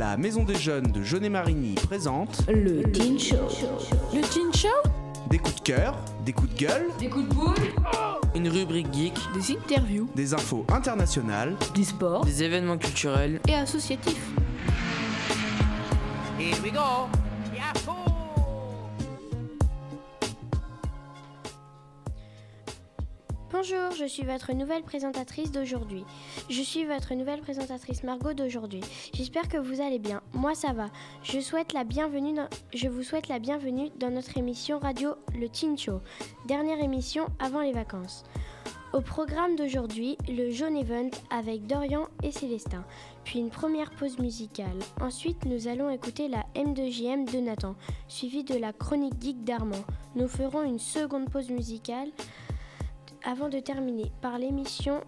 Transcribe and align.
La 0.00 0.16
Maison 0.16 0.44
des 0.44 0.54
Jeunes 0.54 0.90
de 0.92 1.02
Jeunet-Marigny 1.02 1.74
présente 1.74 2.40
Le 2.48 2.90
Teen 2.90 3.18
Show. 3.20 3.36
Le 4.14 4.22
Teen 4.22 4.50
Show 4.54 4.68
des 5.28 5.36
coups 5.36 5.56
de 5.56 5.60
cœur, 5.60 5.94
des 6.24 6.32
coups 6.32 6.54
de 6.54 6.58
gueule, 6.58 6.86
Des 6.98 7.10
coups 7.10 7.28
de 7.28 7.34
boule 7.34 7.54
Une 8.34 8.48
rubrique 8.48 8.90
geek, 8.94 9.12
Des 9.34 9.52
interviews 9.52 10.08
des 10.14 10.32
infos 10.32 10.64
internationales. 10.72 11.54
Du 11.74 11.84
sport. 11.84 12.24
des 12.24 12.42
événements 12.42 12.78
culturels. 12.78 13.40
et 13.46 13.54
associatifs. 13.54 14.26
Here 16.38 16.56
we 16.64 16.72
go. 16.72 17.19
Bonjour, 23.70 23.92
je 23.92 24.04
suis 24.06 24.24
votre 24.24 24.52
nouvelle 24.52 24.82
présentatrice 24.82 25.52
d'aujourd'hui. 25.52 26.04
Je 26.48 26.60
suis 26.60 26.84
votre 26.84 27.14
nouvelle 27.14 27.40
présentatrice 27.40 28.02
Margot 28.02 28.32
d'aujourd'hui. 28.32 28.80
J'espère 29.14 29.48
que 29.48 29.58
vous 29.58 29.80
allez 29.80 29.98
bien. 29.98 30.22
Moi 30.32 30.54
ça 30.54 30.72
va. 30.72 30.86
Je, 31.22 31.36
vous 31.36 31.42
souhaite 31.42 31.72
la 31.72 31.84
bienvenue 33.38 33.90
dans 33.96 34.10
notre 34.10 34.36
émission 34.38 34.78
radio 34.78 35.10
Le 35.38 35.48
Teen 35.48 35.78
Show, 35.78 36.00
dernière 36.46 36.82
émission 36.82 37.26
avant 37.38 37.60
les 37.60 37.72
vacances. 37.72 38.24
Au 38.92 39.02
programme 39.02 39.54
d'aujourd'hui, 39.54 40.18
le 40.28 40.50
jaune 40.50 40.76
event 40.76 41.10
avec 41.30 41.66
Dorian 41.66 42.08
et 42.24 42.32
Célestin, 42.32 42.84
puis 43.22 43.38
une 43.38 43.50
première 43.50 43.90
pause 43.92 44.18
musicale. 44.18 44.78
Ensuite, 45.00 45.44
nous 45.44 45.68
allons 45.68 45.90
écouter 45.90 46.26
la 46.26 46.44
M2JM 46.56 47.30
de 47.30 47.38
Nathan, 47.38 47.76
suivie 48.08 48.42
de 48.42 48.56
la 48.56 48.72
chronique 48.72 49.22
geek 49.22 49.44
d'Armand. 49.44 49.84
Nous 50.16 50.26
ferons 50.26 50.64
une 50.64 50.80
seconde 50.80 51.30
pause 51.30 51.50
musicale 51.50 52.08
avant 53.24 53.48
de 53.48 53.58
terminer 53.58 54.10
par 54.20 54.38
l'émission 54.38 55.02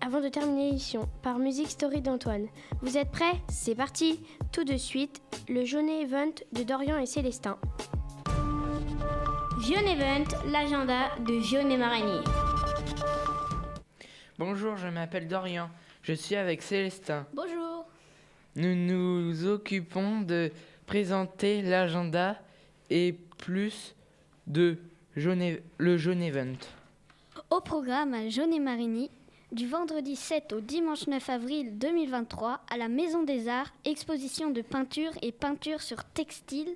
avant 0.00 0.20
de 0.20 0.28
terminer 0.28 0.68
l'émission 0.68 1.08
par 1.22 1.38
Music 1.38 1.68
Story 1.68 2.00
d'Antoine. 2.00 2.46
Vous 2.80 2.96
êtes 2.96 3.10
prêts? 3.10 3.34
C'est 3.48 3.74
parti 3.74 4.18
Tout 4.50 4.64
de 4.64 4.76
suite, 4.76 5.20
le 5.48 5.64
jaune 5.64 5.88
event 5.90 6.32
de 6.52 6.62
Dorian 6.62 6.98
et 6.98 7.06
Célestin. 7.06 7.58
Jaune 9.60 9.86
event, 9.86 10.24
l'agenda 10.50 11.10
de 11.18 11.38
Jaune 11.40 11.70
et 11.70 11.76
Marigny. 11.76 12.20
Bonjour, 14.38 14.76
je 14.78 14.88
m'appelle 14.88 15.28
Dorian. 15.28 15.68
Je 16.02 16.14
suis 16.14 16.34
avec 16.34 16.62
Célestin. 16.62 17.26
Bonjour 17.34 17.84
Nous 18.56 18.74
nous 18.74 19.46
occupons 19.46 20.22
de 20.22 20.50
présenter 20.86 21.60
l'agenda 21.60 22.40
et 22.88 23.12
plus 23.36 23.94
de 24.46 24.78
jaune 25.16 25.42
e- 25.42 25.60
le 25.78 25.96
jaune 25.96 26.22
event. 26.22 26.56
Au 27.50 27.60
programme 27.60 28.14
à 28.14 28.28
Jaune 28.28 28.52
et 28.52 28.60
Marigny, 28.60 29.10
du 29.52 29.66
vendredi 29.66 30.14
7 30.16 30.52
au 30.52 30.60
dimanche 30.60 31.06
9 31.06 31.28
avril 31.30 31.78
2023, 31.78 32.60
à 32.70 32.76
la 32.76 32.88
Maison 32.88 33.22
des 33.24 33.48
Arts, 33.48 33.72
exposition 33.84 34.50
de 34.50 34.62
peinture 34.62 35.10
et 35.22 35.32
peinture 35.32 35.80
sur 35.82 36.04
textile 36.04 36.68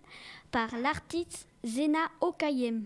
par 0.50 0.76
l'artiste 0.78 1.46
Zena 1.64 2.00
Okayem. 2.20 2.84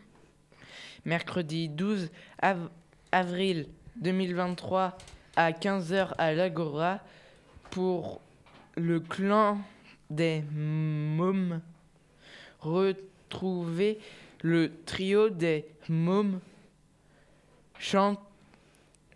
Mercredi 1.04 1.68
12 1.68 2.10
av- 2.42 2.68
avril 3.12 3.66
2023 3.96 4.96
à 5.36 5.52
15h 5.52 6.12
à 6.18 6.34
l'Agora 6.34 7.00
pour 7.70 8.20
le 8.76 9.00
clan 9.00 9.58
des 10.10 10.42
mômes. 10.52 11.60
Retrouvez 12.60 13.98
le 14.42 14.70
trio 14.86 15.28
des 15.30 15.64
mômes 15.88 16.40
chant, 17.78 18.16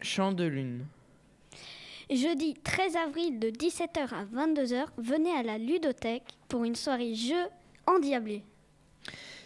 chant 0.00 0.32
de 0.32 0.44
lune. 0.44 0.84
Jeudi 2.10 2.54
13 2.54 2.96
avril 2.96 3.38
de 3.38 3.48
17h 3.48 4.12
à 4.12 4.24
22h, 4.24 4.86
venez 4.98 5.32
à 5.32 5.42
la 5.42 5.58
ludothèque 5.58 6.36
pour 6.48 6.64
une 6.64 6.74
soirée 6.74 7.14
jeu 7.14 7.46
endiablé. 7.86 8.42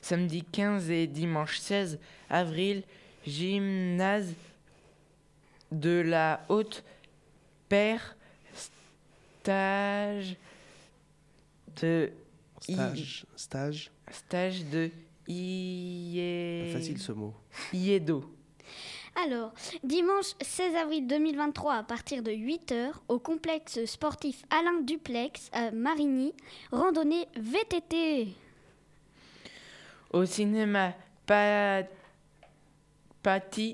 Samedi 0.02 0.42
15 0.42 0.90
et 0.90 1.06
dimanche 1.06 1.58
16 1.58 1.98
avril, 2.30 2.82
gymnase 3.26 4.34
de 5.70 6.00
la 6.00 6.44
haute 6.48 6.82
paire, 7.68 8.16
stage 9.42 10.36
de 11.80 12.10
Stage. 12.60 13.26
Stage. 13.36 13.90
stage 14.10 14.64
de 14.64 14.90
Ié- 15.28 16.70
Facile 16.72 16.98
ce 16.98 17.12
mot. 17.12 17.34
Iedo. 17.72 18.24
Alors, 19.24 19.52
dimanche 19.82 20.32
16 20.42 20.74
avril 20.76 21.06
2023 21.06 21.74
à 21.74 21.82
partir 21.82 22.22
de 22.22 22.30
8h 22.30 22.92
au 23.08 23.18
complexe 23.18 23.84
sportif 23.86 24.44
Alain 24.50 24.80
Duplex 24.82 25.48
à 25.52 25.70
Marigny, 25.70 26.34
randonnée 26.70 27.26
VTT. 27.36 28.28
Au 30.12 30.24
cinéma 30.26 30.92
Pa- 31.24 31.82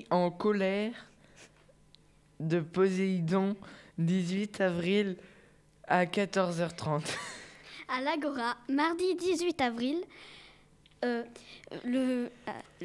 en 0.09 0.31
colère 0.31 0.93
de 2.39 2.59
Poséidon, 2.59 3.55
18 3.99 4.61
avril 4.61 5.15
à 5.87 6.05
14h30. 6.05 7.03
À 7.87 8.01
l'Agora, 8.01 8.57
mardi 8.69 9.13
18 9.15 9.61
avril, 9.61 9.97
euh, 11.03 11.23
le, 11.85 12.29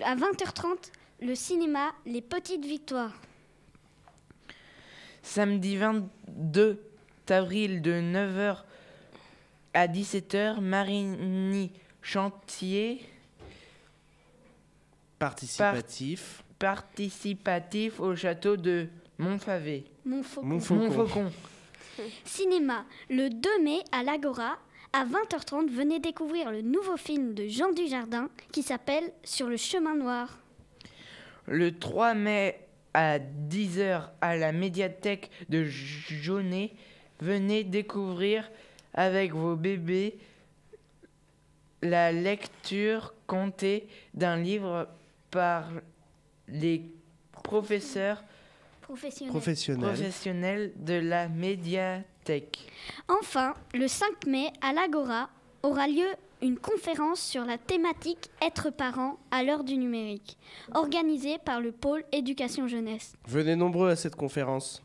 à 0.03 0.17
20h30, 0.17 0.91
le 1.21 1.35
cinéma 1.35 1.93
Les 2.07 2.21
Petites 2.21 2.65
Victoires. 2.65 3.15
Samedi 5.23 5.77
22 5.77 6.83
avril 7.29 7.83
de 7.83 7.93
9h 7.93 8.63
à 9.75 9.87
17h, 9.87 10.61
Marigny 10.61 11.71
Chantier 12.03 13.03
Participatif. 15.19 16.43
participatif 16.59 18.01
au 18.01 18.15
château 18.15 18.57
de 18.57 18.89
Montfavet. 19.19 19.85
Montfaucon. 20.05 20.47
Montfaucon. 20.47 20.81
Montfaucon. 20.81 21.33
Cinéma, 22.25 22.85
le 23.11 23.29
2 23.29 23.63
mai 23.63 23.83
à 23.91 24.03
l'Agora, 24.05 24.59
à 24.93 25.05
20h30, 25.05 25.71
venez 25.71 26.01
découvrir 26.01 26.51
le 26.51 26.63
nouveau 26.63 26.97
film 26.97 27.35
de 27.35 27.47
Jean 27.47 27.73
Dujardin 27.73 28.29
qui 28.53 28.63
s'appelle 28.63 29.13
Sur 29.25 29.49
le 29.49 29.57
chemin 29.57 29.95
noir. 29.95 30.39
Le 31.47 31.79
3 31.79 32.15
mai 32.15 32.59
à 32.95 33.19
10h 33.19 34.09
à 34.21 34.37
la 34.37 34.53
médiathèque 34.53 35.31
de 35.49 35.65
Jaunet, 35.65 36.73
venez 37.21 37.65
découvrir 37.65 38.51
avec 38.95 39.33
vos 39.33 39.57
bébés 39.57 40.19
la 41.83 42.13
lecture 42.13 43.15
comptée 43.27 43.89
d'un 44.15 44.37
livre 44.37 44.89
par 45.31 45.71
les 46.49 46.83
professeurs 47.33 48.25
Professionnel. 48.81 49.31
Professionnel. 49.31 49.83
professionnels 49.83 50.73
de 50.77 50.95
la 50.95 51.29
médiathèque. 51.29 52.07
Enfin, 53.09 53.55
le 53.75 53.89
5 53.89 54.27
mai, 54.27 54.53
à 54.61 54.73
l'Agora, 54.73 55.31
aura 55.63 55.89
lieu 55.89 56.07
une 56.43 56.59
conférence 56.59 57.21
sur 57.21 57.45
la 57.45 57.59
thématique 57.59 58.31
Être 58.43 58.71
parent 58.71 59.19
à 59.31 59.43
l'heure 59.43 59.65
du 59.65 59.77
numérique, 59.77 60.39
organisée 60.75 61.39
par 61.39 61.61
le 61.61 61.73
pôle 61.73 62.05
éducation 62.13 62.69
jeunesse. 62.69 63.15
Venez 63.27 63.57
nombreux 63.57 63.91
à 63.91 63.97
cette 63.97 64.17
conférence. 64.17 64.83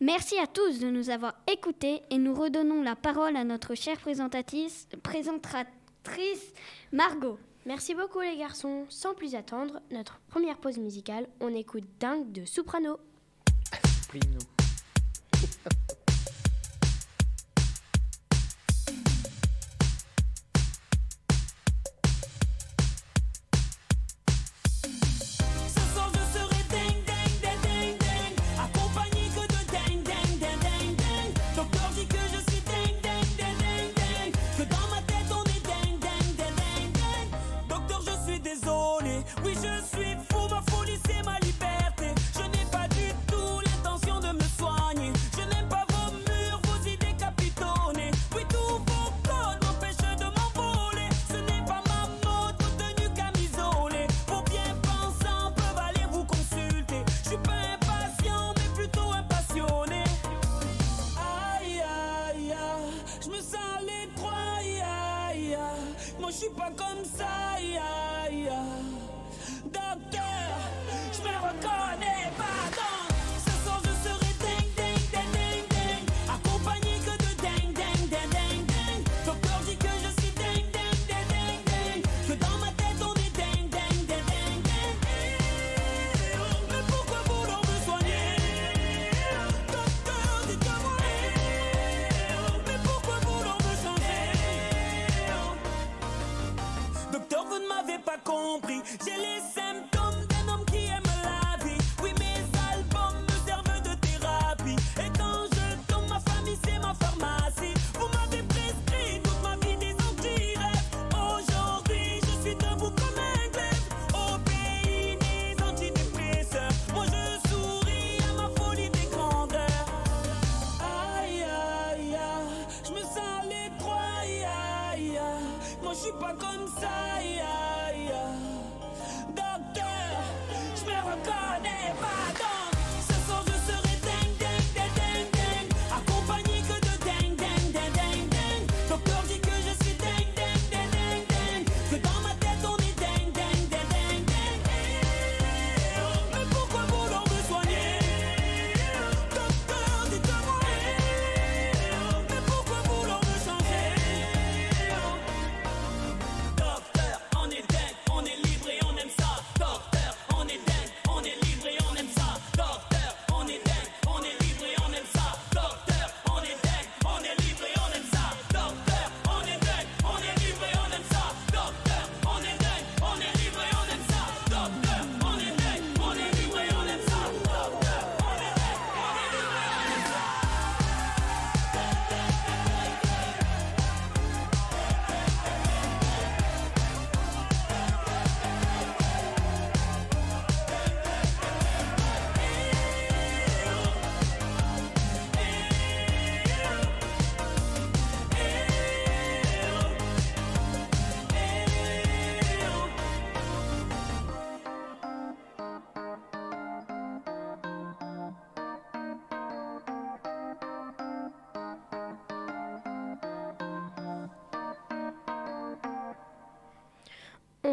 Merci 0.00 0.38
à 0.38 0.46
tous 0.46 0.78
de 0.78 0.88
nous 0.88 1.10
avoir 1.10 1.34
écoutés 1.52 2.02
et 2.10 2.18
nous 2.18 2.34
redonnons 2.34 2.82
la 2.82 2.96
parole 2.96 3.36
à 3.36 3.44
notre 3.44 3.74
chère 3.74 3.98
présentatrice, 3.98 4.88
présentatrice 5.02 6.52
Margot. 6.92 7.38
Merci 7.66 7.94
beaucoup 7.94 8.20
les 8.20 8.36
garçons. 8.36 8.86
Sans 8.88 9.14
plus 9.14 9.34
attendre, 9.34 9.80
notre 9.90 10.20
première 10.28 10.58
pause 10.58 10.78
musicale, 10.78 11.26
on 11.40 11.52
écoute 11.54 11.84
Dingue 11.98 12.30
de 12.30 12.44
Soprano. 12.44 12.98
Primo. 14.08 14.38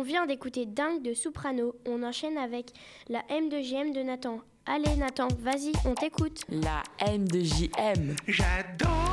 Vient 0.04 0.26
d'écouter 0.26 0.66
Dingue 0.66 1.02
de 1.02 1.14
Soprano. 1.14 1.76
On 1.88 2.04
enchaîne 2.04 2.38
avec 2.38 2.72
la 3.10 3.22
M2JM 3.30 3.94
de 3.94 4.04
Nathan. 4.04 4.40
Allez 4.66 4.96
Nathan, 4.96 5.28
vas-y, 5.40 5.74
on 5.86 5.94
t'écoute. 5.94 6.42
La 6.50 6.84
M 7.00 7.28
de 7.28 9.13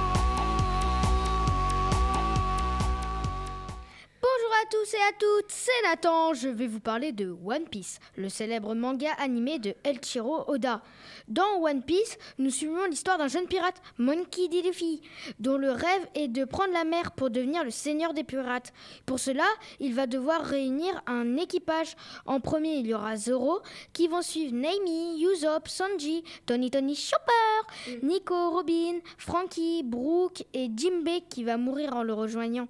tous 4.71 4.95
et 4.95 4.99
à 4.99 5.13
toutes, 5.19 5.51
c'est 5.51 5.83
Nathan. 5.83 6.33
Je 6.33 6.49
vais 6.49 6.69
vous 6.69 6.79
parler 6.79 7.11
de 7.11 7.35
One 7.45 7.65
Piece, 7.69 7.99
le 8.17 8.29
célèbre 8.29 8.77
manga 8.77 9.11
animé 9.19 9.59
de 9.59 9.75
Elchiro 9.83 10.45
Oda. 10.47 10.81
Dans 11.27 11.61
One 11.61 11.83
Piece, 11.83 12.17
nous 12.39 12.51
suivons 12.51 12.85
l'histoire 12.85 13.19
d'un 13.19 13.27
jeune 13.27 13.49
pirate, 13.49 13.83
Monkey 13.99 14.47
D. 14.47 14.63
Luffy, 14.63 15.03
dont 15.41 15.57
le 15.57 15.73
rêve 15.73 16.07
est 16.15 16.29
de 16.29 16.45
prendre 16.45 16.73
la 16.73 16.85
mer 16.85 17.11
pour 17.13 17.31
devenir 17.31 17.65
le 17.65 17.73
seigneur 17.73 18.15
des 18.15 18.23
pirates. 18.23 18.73
Pour 19.07 19.19
cela, 19.19 19.47
il 19.81 19.93
va 19.93 20.07
devoir 20.07 20.45
réunir 20.45 21.03
un 21.09 21.37
équipage. 21.37 21.97
En 22.25 22.39
premier, 22.39 22.75
il 22.75 22.87
y 22.87 22.95
aura 22.95 23.17
Zoro, 23.17 23.63
qui 23.93 24.07
vont 24.07 24.23
suivre 24.23 24.55
Naimi, 24.55 25.21
Usopp, 25.21 25.67
Sanji, 25.67 26.23
Tony 26.47 26.71
Tony 26.71 26.95
Chopper, 26.95 27.99
Nico, 28.05 28.51
Robin, 28.51 29.01
Frankie, 29.19 29.83
Brooke 29.83 30.45
et 30.55 30.71
Jimbe 30.77 31.09
qui 31.29 31.43
va 31.43 31.57
mourir 31.57 31.97
en 31.97 32.05
le 32.05 32.13
rejoignant. 32.13 32.69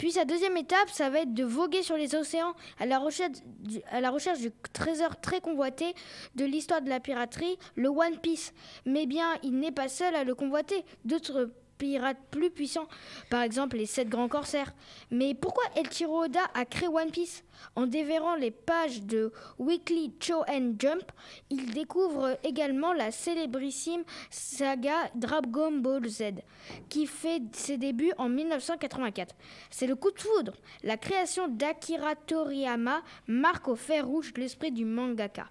Puis 0.00 0.12
sa 0.12 0.24
deuxième 0.24 0.56
étape, 0.56 0.88
ça 0.88 1.10
va 1.10 1.20
être 1.20 1.34
de 1.34 1.44
voguer 1.44 1.82
sur 1.82 1.94
les 1.94 2.14
océans 2.14 2.54
à 2.78 2.86
la 2.86 2.98
recherche 2.98 4.38
du, 4.38 4.50
trésor 4.72 5.20
très 5.20 5.42
convoité 5.42 5.92
de 6.36 6.46
l'histoire 6.46 6.80
de 6.80 6.88
la 6.88 7.00
piraterie, 7.00 7.58
le 7.74 7.90
One 7.90 8.18
Piece. 8.22 8.54
Mais 8.86 9.04
bien, 9.04 9.36
il 9.42 9.58
n'est 9.58 9.72
pas 9.72 9.88
seul 9.88 10.14
à 10.14 10.24
le 10.24 10.34
convoiter. 10.34 10.86
D'autres 11.04 11.50
pirates 11.80 12.18
plus 12.30 12.50
puissants, 12.50 12.86
par 13.30 13.42
exemple 13.42 13.78
les 13.78 13.86
sept 13.86 14.08
grands 14.08 14.28
corsaires. 14.28 14.72
Mais 15.10 15.34
pourquoi 15.34 15.64
Oda 16.08 16.40
a 16.54 16.64
créé 16.66 16.88
One 16.88 17.10
Piece? 17.10 17.42
En 17.74 17.86
déverrant 17.86 18.36
les 18.36 18.50
pages 18.50 19.02
de 19.02 19.32
Weekly 19.58 20.12
Shonen 20.20 20.76
Jump, 20.78 21.10
il 21.48 21.72
découvre 21.72 22.38
également 22.44 22.92
la 22.92 23.10
célébrissime 23.10 24.04
saga 24.30 25.10
Dragon 25.14 25.72
Ball 25.72 26.06
Z, 26.06 26.42
qui 26.88 27.06
fait 27.06 27.42
ses 27.52 27.78
débuts 27.78 28.12
en 28.18 28.28
1984. 28.28 29.34
C'est 29.70 29.86
le 29.86 29.96
coup 29.96 30.10
de 30.10 30.20
foudre. 30.20 30.54
La 30.82 30.96
création 30.96 31.48
d'Akira 31.48 32.14
Toriyama 32.14 33.02
marque 33.26 33.68
au 33.68 33.76
fer 33.76 34.06
rouge 34.06 34.32
l'esprit 34.36 34.72
du 34.72 34.84
mangaka, 34.84 35.48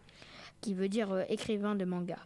qui 0.62 0.74
veut 0.74 0.90
dire 0.90 1.12
euh, 1.12 1.24
écrivain 1.30 1.76
de 1.76 1.86
manga, 1.86 2.18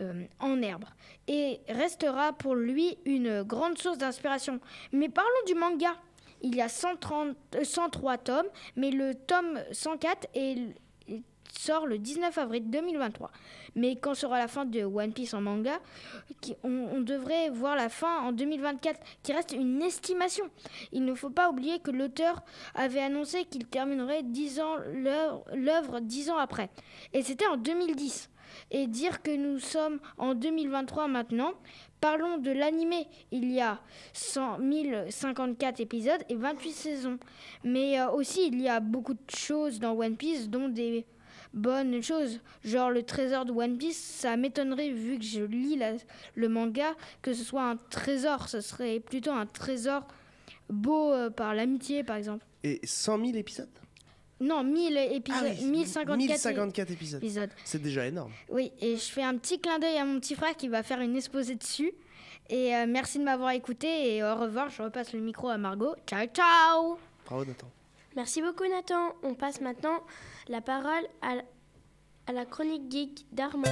euh, 0.00 0.24
en 0.40 0.60
herbe, 0.62 0.84
et 1.28 1.60
restera 1.68 2.32
pour 2.32 2.54
lui 2.54 2.96
une 3.04 3.42
grande 3.42 3.78
source 3.78 3.98
d'inspiration. 3.98 4.60
Mais 4.92 5.08
parlons 5.08 5.30
du 5.46 5.54
manga. 5.54 5.94
Il 6.44 6.56
y 6.56 6.60
a 6.60 6.68
130, 6.68 7.36
euh, 7.54 7.64
103 7.64 8.18
tomes, 8.18 8.46
mais 8.76 8.90
le 8.90 9.14
tome 9.14 9.60
104 9.70 10.26
est, 10.34 10.56
est- 11.08 11.22
sort 11.56 11.86
le 11.86 11.98
19 11.98 12.36
avril 12.38 12.68
2023. 12.68 13.30
Mais 13.76 13.96
quand 13.96 14.14
sera 14.14 14.38
la 14.38 14.48
fin 14.48 14.64
de 14.64 14.82
One 14.82 15.12
Piece 15.12 15.32
en 15.34 15.40
manga 15.40 15.78
on, 16.64 17.00
devrait 17.00 17.48
voir 17.50 17.76
la 17.76 17.88
fin 17.88 18.18
en 18.22 18.32
2024, 18.32 18.98
qui 19.22 19.32
reste 19.32 19.52
une 19.52 19.80
estimation. 19.82 20.44
Il 20.92 21.04
ne 21.04 21.14
faut 21.14 21.30
pas 21.30 21.48
oublier 21.48 21.78
que 21.78 21.90
l'auteur 21.90 22.42
avait 22.74 23.00
annoncé 23.00 23.44
qu'il 23.44 23.66
terminerait 23.66 24.22
10 24.24 24.60
ans 24.60 24.76
l'œuvre- 24.92 25.44
l'œuvre 25.54 26.00
10 26.00 26.30
ans 26.30 26.38
après. 26.38 26.70
Et 27.12 27.22
c'était 27.22 27.46
en 27.46 27.56
2010. 27.56 28.28
Et 28.70 28.86
dire 28.86 29.22
que 29.22 29.30
nous 29.30 29.58
sommes 29.58 30.00
en 30.18 30.34
2023 30.34 31.08
maintenant, 31.08 31.52
parlons 32.00 32.38
de 32.38 32.50
l'animé. 32.50 33.06
Il 33.30 33.50
y 33.52 33.60
a 33.60 33.80
100 34.12 34.58
1054 34.58 35.80
épisodes 35.80 36.22
et 36.28 36.34
28 36.34 36.72
saisons. 36.72 37.18
Mais 37.64 38.00
euh, 38.00 38.10
aussi, 38.10 38.48
il 38.48 38.60
y 38.60 38.68
a 38.68 38.80
beaucoup 38.80 39.14
de 39.14 39.20
choses 39.34 39.78
dans 39.78 39.92
One 39.92 40.16
Piece, 40.16 40.48
dont 40.48 40.68
des 40.68 41.06
bonnes 41.54 42.02
choses. 42.02 42.40
Genre 42.64 42.90
le 42.90 43.02
trésor 43.02 43.44
de 43.44 43.52
One 43.52 43.78
Piece, 43.78 43.98
ça 43.98 44.36
m'étonnerait 44.36 44.90
vu 44.90 45.18
que 45.18 45.24
je 45.24 45.42
lis 45.44 45.78
le 46.34 46.48
manga 46.48 46.94
que 47.20 47.32
ce 47.32 47.44
soit 47.44 47.62
un 47.62 47.76
trésor. 47.76 48.48
Ce 48.48 48.60
serait 48.60 49.00
plutôt 49.00 49.32
un 49.32 49.46
trésor 49.46 50.06
beau 50.68 51.12
euh, 51.12 51.30
par 51.30 51.54
l'amitié, 51.54 52.04
par 52.04 52.16
exemple. 52.16 52.44
Et 52.64 52.80
100 52.84 53.18
000 53.18 53.36
épisodes? 53.36 53.68
Non, 54.42 54.64
1000 54.64 54.96
épisodes, 55.12 55.40
Ah 55.44 55.54
oui, 55.60 55.66
1054 55.66 56.16
1054 56.18 56.90
épisodes. 56.90 57.22
épisodes. 57.22 57.50
C'est 57.64 57.80
déjà 57.80 58.06
énorme. 58.06 58.32
Oui, 58.48 58.72
et 58.80 58.96
je 58.96 59.02
fais 59.10 59.22
un 59.22 59.36
petit 59.36 59.60
clin 59.60 59.78
d'œil 59.78 59.96
à 59.98 60.04
mon 60.04 60.18
petit 60.20 60.34
frère 60.34 60.56
qui 60.56 60.68
va 60.68 60.82
faire 60.82 61.00
une 61.00 61.16
exposé 61.16 61.54
dessus. 61.54 61.92
Et 62.50 62.74
euh, 62.74 62.86
merci 62.88 63.18
de 63.18 63.24
m'avoir 63.24 63.50
écouté 63.52 64.16
et 64.16 64.22
au 64.24 64.34
revoir. 64.36 64.68
Je 64.70 64.82
repasse 64.82 65.12
le 65.12 65.20
micro 65.20 65.48
à 65.48 65.58
Margot. 65.58 65.94
Ciao, 66.06 66.26
ciao 66.26 66.98
Bravo 67.24 67.44
Nathan. 67.44 67.68
Merci 68.16 68.42
beaucoup 68.42 68.64
Nathan. 68.68 69.14
On 69.22 69.34
passe 69.34 69.60
maintenant 69.60 70.00
la 70.48 70.60
parole 70.60 71.06
à, 71.22 71.34
l- 71.36 71.44
à 72.26 72.32
la 72.32 72.44
chronique 72.44 72.90
geek 72.90 73.24
d'Armand. 73.32 73.62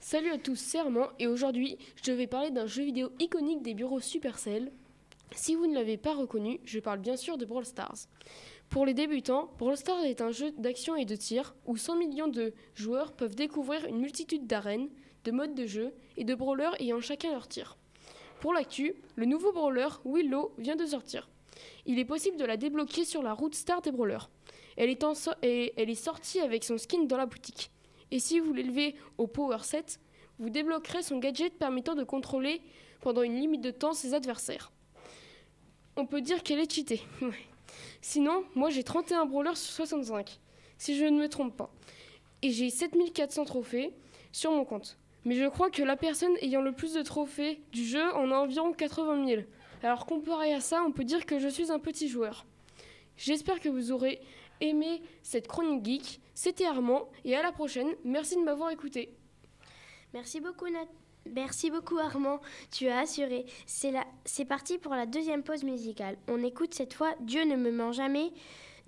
Salut 0.00 0.30
à 0.30 0.38
tous, 0.38 0.56
c'est 0.56 0.78
Armand 0.78 1.08
et 1.18 1.26
aujourd'hui 1.26 1.76
je 2.02 2.12
vais 2.12 2.26
parler 2.26 2.50
d'un 2.50 2.66
jeu 2.66 2.82
vidéo 2.84 3.10
iconique 3.18 3.62
des 3.62 3.74
bureaux 3.74 4.00
Supercell. 4.00 4.72
Si 5.34 5.54
vous 5.54 5.66
ne 5.66 5.74
l'avez 5.74 5.96
pas 5.96 6.14
reconnu, 6.14 6.60
je 6.64 6.78
parle 6.78 7.00
bien 7.00 7.16
sûr 7.16 7.38
de 7.38 7.44
Brawl 7.44 7.64
Stars. 7.64 8.06
Pour 8.70 8.86
les 8.86 8.94
débutants, 8.94 9.50
Brawl 9.58 9.76
Stars 9.76 10.04
est 10.04 10.20
un 10.20 10.30
jeu 10.30 10.52
d'action 10.58 10.96
et 10.96 11.04
de 11.04 11.16
tir 11.16 11.54
où 11.66 11.76
100 11.76 11.96
millions 11.96 12.28
de 12.28 12.52
joueurs 12.74 13.12
peuvent 13.12 13.34
découvrir 13.34 13.86
une 13.86 13.98
multitude 13.98 14.46
d'arènes, 14.46 14.88
de 15.24 15.32
modes 15.32 15.54
de 15.54 15.66
jeu 15.66 15.92
et 16.16 16.24
de 16.24 16.34
brawlers 16.34 16.80
ayant 16.80 17.00
chacun 17.00 17.32
leur 17.32 17.48
tir. 17.48 17.76
Pour 18.40 18.52
l'actu, 18.52 18.94
le 19.16 19.26
nouveau 19.26 19.52
brawler 19.52 19.88
Willow 20.04 20.52
vient 20.58 20.76
de 20.76 20.86
sortir. 20.86 21.28
Il 21.86 21.98
est 21.98 22.04
possible 22.04 22.36
de 22.36 22.44
la 22.44 22.56
débloquer 22.56 23.04
sur 23.04 23.22
la 23.22 23.32
route 23.32 23.54
Star 23.54 23.82
des 23.82 23.90
brawlers. 23.90 24.30
Elle 24.76 24.90
est, 24.90 25.04
elle 25.76 25.90
est 25.90 25.94
sortie 25.94 26.40
avec 26.40 26.62
son 26.62 26.78
skin 26.78 27.04
dans 27.04 27.16
la 27.16 27.26
boutique. 27.26 27.70
Et 28.10 28.20
si 28.20 28.38
vous 28.38 28.52
l'élevez 28.52 28.94
au 29.18 29.26
Power 29.26 29.58
7, 29.62 30.00
vous 30.38 30.50
débloquerez 30.50 31.02
son 31.02 31.18
gadget 31.18 31.54
permettant 31.54 31.94
de 31.94 32.04
contrôler 32.04 32.62
pendant 33.00 33.22
une 33.22 33.34
limite 33.34 33.60
de 33.60 33.70
temps 33.70 33.92
ses 33.92 34.14
adversaires. 34.14 34.70
On 35.98 36.06
peut 36.06 36.20
dire 36.20 36.42
qu'elle 36.42 36.60
est 36.60 36.72
cheatée. 36.72 37.02
Sinon, 38.00 38.44
moi 38.54 38.70
j'ai 38.70 38.84
31 38.84 39.26
brawlers 39.26 39.56
sur 39.56 39.72
65, 39.74 40.38
si 40.78 40.96
je 40.96 41.04
ne 41.04 41.18
me 41.20 41.28
trompe 41.28 41.56
pas. 41.56 41.70
Et 42.42 42.50
j'ai 42.52 42.70
7400 42.70 43.44
trophées 43.44 43.92
sur 44.32 44.52
mon 44.52 44.64
compte. 44.64 44.96
Mais 45.24 45.34
je 45.34 45.46
crois 45.48 45.70
que 45.70 45.82
la 45.82 45.96
personne 45.96 46.36
ayant 46.40 46.62
le 46.62 46.72
plus 46.72 46.94
de 46.94 47.02
trophées 47.02 47.60
du 47.72 47.84
jeu 47.84 48.14
en 48.14 48.30
a 48.30 48.36
environ 48.36 48.72
80 48.72 49.26
000. 49.26 49.42
Alors 49.82 50.06
comparé 50.06 50.54
à 50.54 50.60
ça, 50.60 50.82
on 50.86 50.92
peut 50.92 51.04
dire 51.04 51.26
que 51.26 51.38
je 51.38 51.48
suis 51.48 51.70
un 51.72 51.78
petit 51.80 52.08
joueur. 52.08 52.46
J'espère 53.16 53.58
que 53.60 53.68
vous 53.68 53.90
aurez 53.90 54.20
aimé 54.60 55.02
cette 55.22 55.48
chronique 55.48 55.84
geek. 55.84 56.20
C'était 56.34 56.66
Armand 56.66 57.08
et 57.24 57.34
à 57.34 57.42
la 57.42 57.50
prochaine. 57.50 57.88
Merci 58.04 58.36
de 58.36 58.42
m'avoir 58.42 58.70
écouté. 58.70 59.12
Merci 60.14 60.40
beaucoup 60.40 60.68
Nat- 60.68 60.86
Merci 61.34 61.70
beaucoup 61.70 61.98
Armand, 61.98 62.40
tu 62.70 62.88
as 62.88 63.00
assuré. 63.00 63.46
C'est 63.66 64.44
parti 64.44 64.78
pour 64.78 64.94
la 64.94 65.06
deuxième 65.06 65.42
pause 65.42 65.64
musicale. 65.64 66.16
On 66.28 66.42
écoute 66.42 66.74
cette 66.74 66.94
fois 66.94 67.14
Dieu 67.20 67.44
ne 67.44 67.56
me 67.56 67.70
ment 67.70 67.92
jamais, 67.92 68.32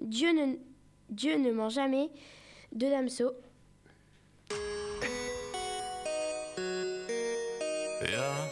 Dieu 0.01 0.33
ne, 0.33 1.51
ment 1.53 1.69
jamais 1.69 2.11
de 2.73 2.87
Damso. 2.89 3.33
Yeah. 8.03 8.51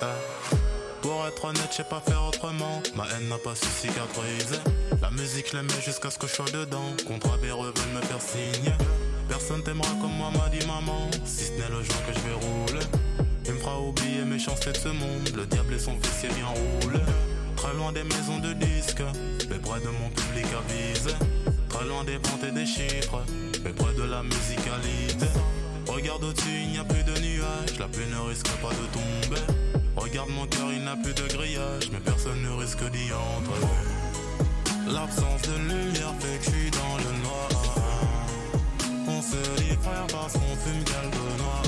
Ah. 0.00 0.14
Pour 1.02 1.26
être 1.26 1.44
honnête, 1.44 1.68
je 1.70 1.76
sais 1.76 1.84
pas 1.84 2.00
faire 2.00 2.24
autrement. 2.24 2.82
Ma 2.96 3.04
haine 3.04 3.28
n'a 3.28 3.38
pas 3.38 3.54
su 3.54 3.66
cicatriser. 3.66 4.60
La 5.02 5.10
musique, 5.10 5.50
je 5.50 5.56
l'aimais 5.56 5.80
jusqu'à 5.84 6.10
ce 6.10 6.18
que 6.18 6.26
je 6.26 6.32
sois 6.32 6.46
dedans. 6.46 6.94
Contre 7.06 7.36
veulent 7.38 7.94
me 7.94 8.00
faire 8.00 8.22
signe. 8.22 8.72
Personne 9.28 9.62
t'aimera 9.62 9.88
comme 10.00 10.16
moi, 10.16 10.30
m'a 10.30 10.48
dit 10.48 10.64
maman. 10.66 11.10
Si 11.24 11.46
ce 11.46 11.52
n'est 11.52 11.68
le 11.68 11.82
jour 11.82 11.96
que 12.06 12.12
je 12.12 12.20
vais 12.20 12.34
rouler. 12.34 12.86
Il 13.46 13.52
me 13.52 13.58
fera 13.58 13.80
oublier 13.80 14.24
mes 14.24 14.38
chances 14.38 14.60
de 14.60 14.72
ce 14.74 14.88
monde. 14.88 15.28
Le 15.36 15.46
diable 15.46 15.74
et 15.74 15.78
son 15.78 15.92
est 15.92 16.34
bien 16.34 16.46
roulé. 16.46 17.00
Très 17.56 17.74
loin 17.74 17.92
des 17.92 18.04
maisons 18.04 18.38
de 18.38 18.52
disques, 18.52 19.02
mais 19.50 19.58
près 19.58 19.80
de 19.80 19.88
mon 19.88 20.10
public 20.10 20.46
avise. 20.52 21.14
Très 21.68 21.84
loin 21.86 22.04
des 22.04 22.16
ventes 22.16 22.44
et 22.46 22.52
des 22.52 22.66
chiffres, 22.66 23.22
mais 23.64 23.72
près 23.72 23.94
de 23.94 24.02
la 24.02 24.22
musicalité. 24.22 25.26
Regarde 25.86 26.24
au-dessus, 26.24 26.62
il 26.64 26.70
n'y 26.70 26.78
a 26.78 26.84
plus 26.84 27.02
de 27.04 27.18
nuages, 27.20 27.78
la 27.78 27.88
pluie 27.88 28.06
ne 28.10 28.28
risque 28.28 28.50
pas 28.62 28.70
de 28.70 28.86
tomber. 28.92 29.42
Regarde 29.96 30.30
mon 30.30 30.46
cœur, 30.46 30.72
il 30.72 30.82
n'a 30.84 30.96
plus 30.96 31.14
de 31.14 31.26
grillage, 31.34 31.90
mais 31.92 32.00
personne 32.00 32.42
ne 32.42 32.50
risque 32.60 32.84
d'y 32.90 33.12
entrer. 33.12 33.66
L'absence 34.86 35.42
de 35.42 35.56
lumière 35.58 36.14
fait 36.20 36.38
que 36.38 36.56
je 36.56 36.70
dans 36.70 36.96
le 36.98 37.23
se 39.30 39.62
dit 39.62 39.76
frère 39.82 40.06
parce 40.12 40.34
qu'on 40.34 40.56
fume 40.62 40.84
quelques 40.84 41.38
noir. 41.40 41.62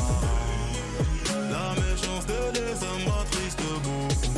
La 1.50 1.68
méchanceté 1.80 2.38
des 2.52 2.74
hommes 2.84 3.04
m'attriste 3.06 3.62
beaucoup. 3.84 4.34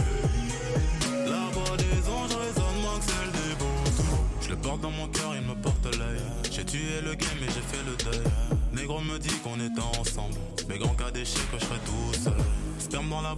La 1.26 1.44
voix 1.52 1.76
des 1.76 1.98
anges 2.08 2.36
résonne 2.44 2.80
moins 2.82 2.98
que 2.98 3.10
celle 3.10 3.32
des 3.40 3.54
beaux. 3.58 4.22
Je 4.40 4.48
le 4.50 4.56
porte 4.56 4.80
dans 4.80 4.90
mon 4.90 5.08
cœur, 5.08 5.34
il 5.34 5.46
me 5.46 5.54
porte 5.54 5.86
l'œil. 5.96 6.20
J'ai 6.50 6.64
tué 6.64 7.00
le 7.02 7.14
game 7.14 7.40
et 7.42 7.50
j'ai 7.54 7.66
fait 7.70 7.84
le 7.84 7.96
deuil. 8.04 8.24
Négro 8.72 9.00
me 9.00 9.18
dit 9.18 9.36
qu'on 9.42 9.58
était 9.60 9.98
ensemble. 9.98 10.38
Mais 10.68 10.78
grand 10.78 10.94
cas 10.94 11.10
d'échec 11.10 11.42
que 11.50 11.58
je 11.58 11.64
serais 11.64 11.80
tout 11.84 12.22
seul. 12.22 12.34
Sperme 12.78 13.08
dans 13.10 13.22
la 13.22 13.34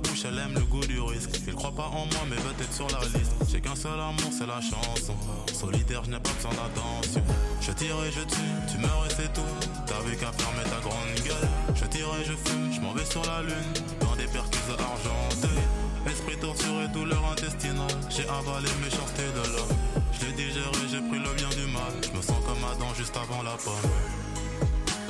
pas 1.80 1.86
en 1.88 2.06
moi, 2.06 2.22
mais 2.28 2.36
va 2.36 2.50
être 2.60 2.72
sur 2.72 2.88
la 2.88 3.00
liste. 3.18 3.32
J'ai 3.50 3.60
qu'un 3.60 3.74
seul 3.74 3.98
amour, 3.98 4.30
c'est 4.30 4.46
la 4.46 4.60
chanson. 4.60 5.14
Solitaire, 5.52 6.02
je 6.04 6.10
n'ai 6.10 6.20
pas 6.20 6.30
besoin 6.32 6.52
d'attention. 6.52 7.22
Je 7.60 7.72
tire 7.72 7.96
et 8.04 8.10
je 8.10 8.20
tue, 8.20 8.56
tu 8.70 8.78
meurs 8.78 9.04
et 9.06 9.14
c'est 9.14 9.32
tout. 9.32 9.54
T'avais 9.86 10.16
qu'à 10.16 10.32
fermer 10.32 10.64
ta 10.64 10.80
grande 10.80 11.14
gueule. 11.24 11.48
Je 11.74 11.84
tire 11.84 12.08
et 12.20 12.24
je 12.24 12.32
fume, 12.32 12.72
je 12.72 12.80
m'en 12.80 12.92
vais 12.92 13.04
sur 13.04 13.22
la 13.24 13.42
lune. 13.42 13.72
Dans 14.00 14.16
des 14.16 14.24
perquises 14.24 14.74
argentées. 14.78 15.60
Esprit 16.06 16.38
torturé, 16.38 16.88
douleur 16.88 17.22
intestinale. 17.32 18.00
J'ai 18.08 18.26
avalé 18.28 18.68
méchanceté 18.82 19.22
de 19.36 19.44
l'homme. 19.52 19.76
Je 20.12 20.26
l'ai 20.26 20.32
digéré, 20.32 20.82
j'ai 20.90 21.00
pris 21.00 21.18
le 21.18 21.32
bien 21.34 21.50
du 21.50 21.70
mal. 21.70 21.92
Je 22.02 22.16
me 22.16 22.22
sens 22.22 22.40
comme 22.46 22.64
Adam 22.64 22.94
juste 22.96 23.16
avant 23.16 23.42
la 23.42 23.56
pomme. 23.56 23.90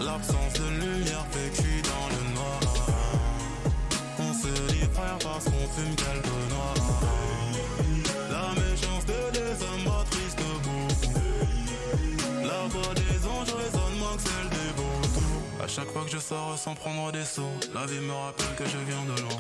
L'absence 0.05 0.55
de 0.55 0.69
lumière 0.83 1.27
suis 1.55 1.83
dans 1.83 2.09
le 2.11 2.35
noir. 2.35 2.61
On 4.19 4.33
se 4.33 4.49
frère 4.93 5.19
parce 5.23 5.45
qu'on 5.45 5.69
fume 5.77 5.95
quelques 5.95 6.43
noirs. 6.51 6.75
La 8.31 8.61
méchanceté 8.61 9.15
des 9.33 9.65
hommes 9.65 9.93
celle. 14.25 14.51
À 15.63 15.69
chaque 15.69 15.91
fois 15.91 16.05
que 16.05 16.11
je 16.11 16.19
sors 16.19 16.59
sans 16.59 16.75
prendre 16.75 17.13
des 17.13 17.25
sauts, 17.25 17.43
la 17.75 17.87
vie 17.87 18.01
me 18.01 18.13
rappelle 18.13 18.55
que 18.57 18.65
je 18.65 18.79
viens 18.89 19.05
de 19.15 19.21
loin. 19.21 19.39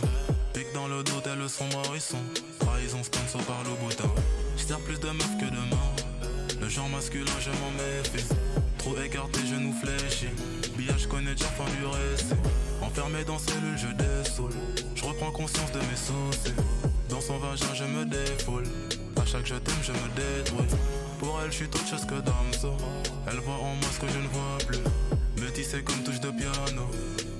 Pique 0.52 0.72
dans 0.74 0.86
le 0.86 1.02
dos 1.02 1.20
tel 1.24 1.38
le 1.38 1.48
sombre 1.48 1.78
horizon. 1.88 2.18
Trahison 2.60 3.02
sponsor 3.02 3.40
par 3.42 3.62
le 3.64 3.70
boutin. 3.82 4.10
Sers 4.56 4.78
plus 4.80 5.00
de 5.00 5.08
meufs 5.10 5.38
que 5.38 5.46
de 5.46 5.60
mains. 5.70 6.60
Le 6.60 6.68
genre 6.68 6.88
masculin, 6.90 7.32
je 7.40 7.50
m'en 7.50 7.70
méfie. 7.72 8.26
Trop 8.78 8.96
écarté, 9.00 9.40
genoux 9.46 9.74
fléchis. 9.82 10.28
Billage, 10.76 11.08
connais 11.08 11.34
déjà 11.34 11.46
fin 11.46 11.64
du 11.64 11.86
récit. 11.86 12.34
Enfermé 12.82 13.24
dans 13.24 13.38
cellule, 13.38 13.76
je 13.76 13.88
dessoule. 13.88 14.52
Je 14.94 15.04
reprends 15.04 15.32
conscience 15.32 15.72
de 15.72 15.78
mes 15.78 15.96
sauces. 15.96 16.52
Dans 17.08 17.20
son 17.20 17.38
vagin, 17.38 17.74
je 17.74 17.84
me 17.84 18.04
défoule. 18.04 18.68
À 19.20 19.24
chaque 19.24 19.46
je 19.46 19.56
t'aime, 19.56 19.82
je 19.82 19.92
me 19.92 20.08
détruis. 20.14 20.68
Pour 21.20 21.38
elle, 21.42 21.50
je 21.52 21.56
suis 21.56 21.66
autre 21.66 21.86
chose 21.86 22.06
que 22.06 22.14
Damso. 22.14 22.74
Elle 23.30 23.40
voit 23.40 23.56
en 23.56 23.74
moi 23.74 23.88
ce 23.92 24.00
que 24.00 24.08
je 24.08 24.18
ne 24.18 24.28
vois 24.28 24.56
plus. 24.66 24.78
Métissé 25.42 25.82
comme 25.82 26.02
touche 26.02 26.18
de 26.18 26.30
piano. 26.30 26.86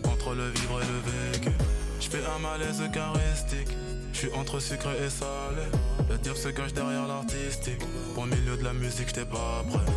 Entre 0.05 0.35
le 0.35 0.51
vivre 0.51 0.83
et 0.83 0.85
le 0.85 1.33
vécu. 1.33 1.51
Je 1.99 2.09
un 2.19 2.39
malaise 2.41 2.83
eucharistique. 2.83 3.75
Je 4.13 4.19
suis 4.19 4.33
entre 4.35 4.61
sucré 4.61 4.91
et 5.03 5.09
salé. 5.09 5.65
Le 6.11 6.19
diable 6.19 6.37
se 6.37 6.49
cache 6.49 6.75
derrière 6.75 7.09
l'artistique. 7.09 7.81
Au 8.19 8.27
milieu 8.27 8.59
de 8.59 8.65
la 8.65 8.75
musique, 8.75 9.09
j'étais 9.09 9.25
pas 9.25 9.65
prêt. 9.71 9.93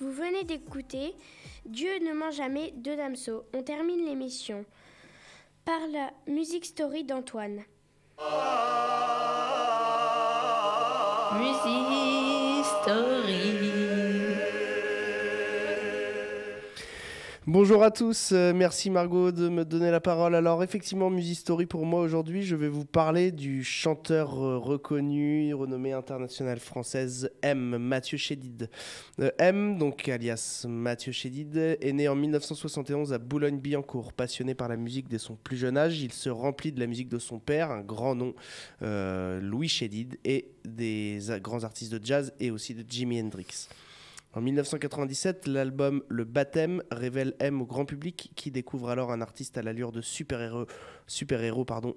Vous 0.00 0.12
venez 0.12 0.44
d'écouter 0.44 1.14
Dieu 1.66 1.90
ne 1.98 2.12
ment 2.12 2.30
jamais 2.30 2.72
de 2.76 2.94
Damso. 2.94 3.44
On 3.52 3.62
termine 3.62 4.04
l'émission 4.04 4.64
par 5.64 5.80
la 5.92 6.12
musique 6.26 6.64
story 6.66 7.02
d'Antoine. 7.02 7.64
Story. 12.82 13.77
Bonjour 17.50 17.82
à 17.82 17.90
tous, 17.90 18.32
euh, 18.32 18.52
merci 18.52 18.90
Margot 18.90 19.32
de 19.32 19.48
me 19.48 19.64
donner 19.64 19.90
la 19.90 20.00
parole. 20.00 20.34
Alors 20.34 20.62
effectivement, 20.62 21.08
Music 21.08 21.38
Story 21.38 21.64
pour 21.64 21.86
moi 21.86 22.02
aujourd'hui, 22.02 22.42
je 22.42 22.54
vais 22.54 22.68
vous 22.68 22.84
parler 22.84 23.32
du 23.32 23.64
chanteur 23.64 24.34
euh, 24.34 24.58
reconnu, 24.58 25.54
renommé 25.54 25.94
international 25.94 26.58
française 26.58 27.30
M, 27.40 27.78
Mathieu 27.78 28.18
Chédid. 28.18 28.68
Euh, 29.18 29.30
M, 29.38 29.78
donc 29.78 30.10
alias 30.10 30.66
Mathieu 30.68 31.10
Chédid, 31.10 31.56
est 31.56 31.92
né 31.94 32.06
en 32.06 32.16
1971 32.16 33.14
à 33.14 33.18
Boulogne-Billancourt. 33.18 34.12
Passionné 34.12 34.54
par 34.54 34.68
la 34.68 34.76
musique 34.76 35.08
dès 35.08 35.16
son 35.16 35.36
plus 35.36 35.56
jeune 35.56 35.78
âge, 35.78 35.98
il 36.02 36.12
se 36.12 36.28
remplit 36.28 36.70
de 36.70 36.80
la 36.80 36.86
musique 36.86 37.08
de 37.08 37.18
son 37.18 37.38
père, 37.38 37.70
un 37.70 37.80
grand 37.80 38.14
nom, 38.14 38.34
Louis 38.82 39.68
Chédid, 39.68 40.18
et 40.26 40.50
des 40.66 41.18
grands 41.40 41.64
artistes 41.64 41.94
de 41.94 42.04
jazz 42.04 42.30
et 42.40 42.50
aussi 42.50 42.74
de 42.74 42.84
Jimi 42.86 43.18
Hendrix. 43.18 43.68
En 44.34 44.42
1997, 44.42 45.46
l'album 45.46 46.02
Le 46.08 46.24
Baptême 46.24 46.82
révèle 46.90 47.34
M 47.40 47.62
au 47.62 47.66
grand 47.66 47.86
public 47.86 48.30
qui 48.36 48.50
découvre 48.50 48.90
alors 48.90 49.10
un 49.10 49.22
artiste 49.22 49.56
à 49.56 49.62
l'allure 49.62 49.90
de 49.90 50.02
super-héros 50.02 50.66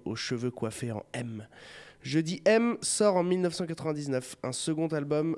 aux 0.05 0.15
cheveux 0.15 0.49
coiffés 0.49 0.93
en 0.93 1.03
M. 1.11 1.45
Jeudi 2.01 2.41
M 2.45 2.77
sort 2.81 3.17
en 3.17 3.23
1999 3.23 4.37
un 4.43 4.53
second 4.53 4.87
album 4.87 5.37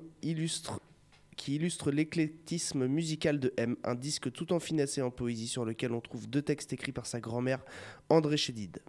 qui 1.36 1.56
illustre 1.56 1.92
l'éclectisme 1.92 2.86
musical 2.86 3.40
de 3.40 3.52
M, 3.58 3.76
un 3.84 3.96
disque 3.96 4.32
tout 4.32 4.54
en 4.54 4.60
finesse 4.60 5.00
et 5.00 5.02
en 5.02 5.10
poésie 5.10 5.48
sur 5.48 5.66
lequel 5.66 5.94
on 5.94 6.00
trouve 6.00 6.30
deux 6.30 6.44
textes 6.44 6.74
écrits 6.74 6.92
par 6.92 7.08
sa 7.08 7.20
grand-mère 7.20 7.66
André 8.10 8.38
Chédid. 8.38 8.84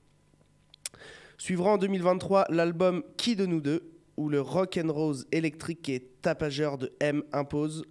Suivra 1.38 1.70
en 1.70 1.78
2023 1.78 2.46
l'album 2.50 3.02
Qui 3.16 3.34
de 3.34 3.46
nous 3.46 3.62
deux, 3.62 3.93
où 4.16 4.28
le 4.28 4.40
rock 4.40 4.78
and 4.82 4.92
rose 4.92 5.26
électrique 5.32 5.88
et 5.88 6.00
tapageur 6.22 6.78
de 6.78 6.92
M 7.00 7.22
impose 7.32 7.84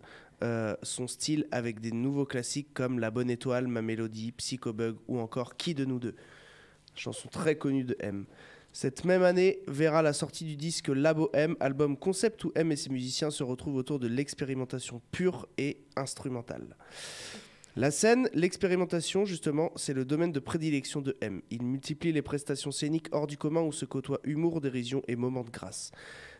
euh, 0.43 0.75
son 0.83 1.07
style 1.07 1.47
avec 1.51 1.79
des 1.79 1.91
nouveaux 1.91 2.25
classiques 2.25 2.73
comme 2.73 2.99
La 2.99 3.11
Bonne 3.11 3.29
Étoile, 3.29 3.67
Ma 3.67 3.81
Mélodie, 3.81 4.31
Psycho 4.33 4.73
Bug 4.73 4.97
ou 5.07 5.19
encore 5.19 5.55
Qui 5.55 5.73
de 5.73 5.85
nous 5.85 5.99
deux, 5.99 6.15
chanson 6.95 7.29
très 7.29 7.55
connue 7.55 7.83
de 7.83 7.95
M. 7.99 8.25
Cette 8.73 9.05
même 9.05 9.21
année 9.21 9.59
verra 9.67 10.01
la 10.01 10.13
sortie 10.13 10.45
du 10.45 10.55
disque 10.55 10.87
Labo 10.87 11.29
M, 11.33 11.55
album 11.59 11.95
concept 11.95 12.43
où 12.43 12.51
M 12.55 12.71
et 12.71 12.75
ses 12.75 12.89
musiciens 12.89 13.29
se 13.29 13.43
retrouvent 13.43 13.75
autour 13.75 13.99
de 13.99 14.07
l'expérimentation 14.07 14.99
pure 15.11 15.47
et 15.57 15.77
instrumentale. 15.95 16.75
La 17.75 17.89
scène, 17.89 18.29
l'expérimentation, 18.35 19.25
justement, 19.25 19.71
c'est 19.75 19.95
le 19.95 20.05
domaine 20.05 20.31
de 20.31 20.39
prédilection 20.39 21.01
de 21.01 21.17
M. 21.21 21.41
Il 21.49 21.63
multiplie 21.63 22.11
les 22.11 22.21
prestations 22.21 22.71
scéniques 22.71 23.07
hors 23.11 23.25
du 23.25 23.35
commun 23.35 23.61
où 23.61 23.71
se 23.71 23.85
côtoient 23.85 24.19
humour, 24.23 24.61
dérision 24.61 25.01
et 25.07 25.15
moments 25.15 25.43
de 25.43 25.49
grâce. 25.49 25.89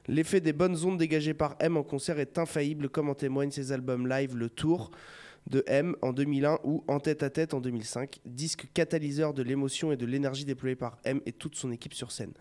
L'effet 0.07 0.41
des 0.41 0.53
bonnes 0.53 0.77
ondes 0.85 0.99
dégagées 0.99 1.33
par 1.33 1.55
M 1.59 1.75
en 1.75 1.81
concert 1.81 2.19
est 2.19 2.37
infaillible, 2.37 2.87
comme 2.87 3.09
en 3.09 3.15
témoignent 3.15 3.49
ses 3.49 3.71
albums 3.71 4.07
live 4.07 4.35
Le 4.35 4.47
Tour 4.47 4.91
de 5.47 5.63
M 5.65 5.95
en 6.03 6.13
2001 6.13 6.59
ou 6.63 6.83
En 6.87 6.99
tête 6.99 7.23
à 7.23 7.31
tête 7.31 7.55
en 7.55 7.61
2005, 7.61 8.19
disque 8.25 8.67
catalyseur 8.71 9.33
de 9.33 9.41
l'émotion 9.41 9.91
et 9.91 9.97
de 9.97 10.05
l'énergie 10.05 10.45
déployée 10.45 10.75
par 10.75 10.99
M 11.03 11.19
et 11.25 11.31
toute 11.31 11.55
son 11.55 11.71
équipe 11.71 11.95
sur 11.95 12.11
scène. 12.11 12.33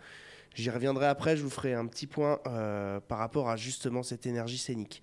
J'y 0.55 0.69
reviendrai 0.69 1.07
après, 1.07 1.39
je 1.39 1.43
vous 1.43 1.51
ferai 1.51 1.73
un 1.73 1.87
petit 1.87 2.07
point 2.07 2.41
euh, 2.47 3.01
par 3.01 3.17
rapport 3.17 3.49
à 3.49 3.57
justement 3.57 4.03
cette 4.03 4.27
énergie 4.27 4.59
scénique. 4.59 5.03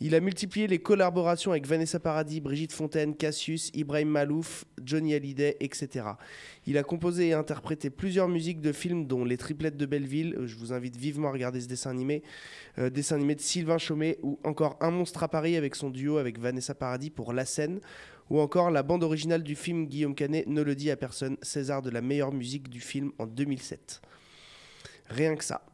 Il 0.00 0.14
a 0.14 0.20
multiplié 0.20 0.66
les 0.66 0.80
collaborations 0.80 1.52
avec 1.52 1.66
Vanessa 1.66 2.00
Paradis, 2.00 2.40
Brigitte 2.40 2.72
Fontaine, 2.72 3.14
Cassius, 3.14 3.70
Ibrahim 3.74 4.08
Malouf, 4.08 4.64
Johnny 4.82 5.14
Hallyday, 5.14 5.56
etc. 5.60 6.06
Il 6.66 6.76
a 6.78 6.82
composé 6.82 7.28
et 7.28 7.32
interprété 7.32 7.90
plusieurs 7.90 8.28
musiques 8.28 8.60
de 8.60 8.72
films, 8.72 9.06
dont 9.06 9.24
Les 9.24 9.36
Triplettes 9.36 9.76
de 9.76 9.86
Belleville. 9.86 10.34
euh, 10.36 10.46
Je 10.46 10.56
vous 10.56 10.72
invite 10.72 10.96
vivement 10.96 11.28
à 11.28 11.32
regarder 11.32 11.60
ce 11.60 11.68
dessin 11.68 11.90
animé. 11.90 12.22
Euh, 12.78 12.90
dessin 12.90 13.16
animé 13.16 13.36
de 13.36 13.40
Sylvain 13.40 13.78
Chaumet, 13.78 14.18
ou 14.22 14.38
encore 14.44 14.76
Un 14.80 14.90
monstre 14.90 15.22
à 15.22 15.28
Paris 15.28 15.56
avec 15.56 15.76
son 15.76 15.90
duo 15.90 16.18
avec 16.18 16.38
Vanessa 16.38 16.74
Paradis 16.74 17.10
pour 17.10 17.32
La 17.32 17.44
scène. 17.44 17.80
Ou 18.30 18.40
encore 18.40 18.70
la 18.70 18.82
bande 18.82 19.04
originale 19.04 19.42
du 19.42 19.54
film 19.54 19.86
Guillaume 19.86 20.14
Canet, 20.14 20.46
Ne 20.46 20.62
le 20.62 20.74
dit 20.74 20.90
à 20.90 20.96
personne, 20.96 21.36
César 21.42 21.82
de 21.82 21.90
la 21.90 22.00
meilleure 22.00 22.32
musique 22.32 22.68
du 22.68 22.80
film 22.80 23.12
en 23.18 23.26
2007. 23.26 24.00
Rien 25.08 25.36
que 25.36 25.44
ça. 25.44 25.64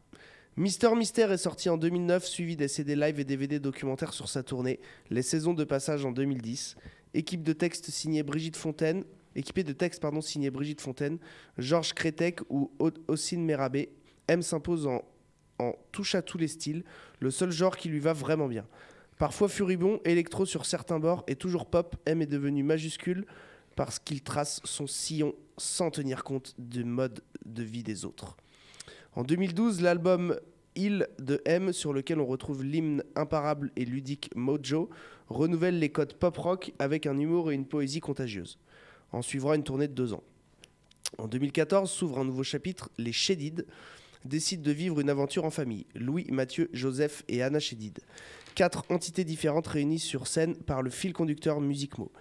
Mister 0.56 0.94
Mystère 0.96 1.30
est 1.30 1.38
sorti 1.38 1.68
en 1.68 1.76
2009, 1.76 2.26
suivi 2.26 2.56
des 2.56 2.66
CD 2.66 2.96
live 2.96 3.20
et 3.20 3.24
DVD 3.24 3.60
documentaires 3.60 4.12
sur 4.12 4.28
sa 4.28 4.42
tournée, 4.42 4.80
les 5.08 5.22
saisons 5.22 5.54
de 5.54 5.62
passage 5.62 6.04
en 6.04 6.10
2010. 6.10 6.76
Équipe 7.14 7.44
de 7.44 7.52
texte 7.52 7.90
signée 7.90 8.24
Brigitte 8.24 8.56
Fontaine, 8.56 9.04
équipé 9.36 9.62
de 9.62 9.72
texte 9.72 10.02
pardon 10.02 10.20
Brigitte 10.52 10.80
Fontaine, 10.80 11.18
Georges 11.56 11.94
Crétec 11.94 12.40
ou 12.50 12.72
Ossine 13.06 13.44
Mérabé. 13.44 13.90
M 14.26 14.42
s'impose 14.42 14.88
en, 14.88 15.02
en 15.60 15.72
touche 15.92 16.16
à 16.16 16.22
tous 16.22 16.36
les 16.36 16.48
styles, 16.48 16.84
le 17.20 17.30
seul 17.30 17.52
genre 17.52 17.76
qui 17.76 17.88
lui 17.88 18.00
va 18.00 18.12
vraiment 18.12 18.48
bien. 18.48 18.66
Parfois 19.18 19.48
furibond, 19.48 20.00
électro 20.04 20.46
sur 20.46 20.66
certains 20.66 20.98
bords 20.98 21.22
et 21.28 21.36
toujours 21.36 21.66
pop, 21.66 21.94
M 22.06 22.22
est 22.22 22.26
devenu 22.26 22.64
majuscule 22.64 23.24
parce 23.76 24.00
qu'il 24.00 24.22
trace 24.22 24.60
son 24.64 24.88
sillon 24.88 25.32
sans 25.58 25.90
tenir 25.90 26.24
compte 26.24 26.54
du 26.58 26.82
mode 26.84 27.22
de 27.46 27.62
vie 27.62 27.84
des 27.84 28.04
autres. 28.04 28.36
En 29.16 29.24
2012, 29.24 29.80
l'album 29.80 30.38
Île 30.76 31.08
de 31.18 31.42
M, 31.44 31.72
sur 31.72 31.92
lequel 31.92 32.20
on 32.20 32.26
retrouve 32.26 32.62
l'hymne 32.62 33.02
imparable 33.16 33.72
et 33.74 33.84
ludique 33.84 34.30
Mojo, 34.36 34.88
renouvelle 35.28 35.80
les 35.80 35.88
codes 35.88 36.14
pop-rock 36.14 36.72
avec 36.78 37.06
un 37.06 37.18
humour 37.18 37.50
et 37.50 37.54
une 37.54 37.66
poésie 37.66 37.98
contagieuse. 37.98 38.58
En 39.12 39.22
suivra 39.22 39.56
une 39.56 39.64
tournée 39.64 39.88
de 39.88 39.94
deux 39.94 40.12
ans. 40.12 40.22
En 41.18 41.26
2014 41.26 41.90
s'ouvre 41.90 42.20
un 42.20 42.24
nouveau 42.24 42.44
chapitre, 42.44 42.88
les 42.98 43.12
Chédid 43.12 43.66
décident 44.24 44.62
de 44.62 44.70
vivre 44.70 45.00
une 45.00 45.10
aventure 45.10 45.44
en 45.44 45.50
famille. 45.50 45.86
Louis, 45.96 46.26
Mathieu, 46.30 46.70
Joseph 46.72 47.24
et 47.26 47.42
Anna 47.42 47.58
Chédid. 47.58 47.98
Quatre 48.54 48.84
entités 48.90 49.24
différentes 49.24 49.66
réunies 49.66 49.98
sur 49.98 50.28
scène 50.28 50.54
par 50.54 50.82
le 50.82 50.90
fil 50.90 51.12
conducteur 51.12 51.60
Musicmo. 51.60 52.12